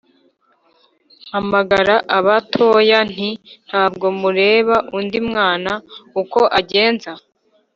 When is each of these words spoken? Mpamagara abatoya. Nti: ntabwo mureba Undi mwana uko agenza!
Mpamagara 1.27 1.95
abatoya. 2.17 2.99
Nti: 3.11 3.29
ntabwo 3.67 4.05
mureba 4.19 4.75
Undi 4.97 5.19
mwana 5.29 5.71
uko 6.21 6.39
agenza! 6.59 7.11